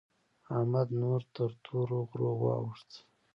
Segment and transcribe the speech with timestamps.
[0.57, 2.91] احمد نور تر تورو غرو واوښت.